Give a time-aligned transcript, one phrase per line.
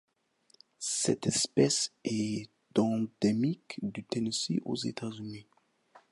[0.79, 5.45] Cette espèce est endémique du Tennessee aux États-Unis.